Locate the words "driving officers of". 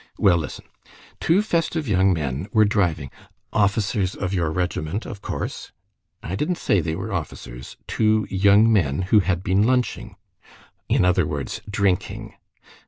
2.65-4.33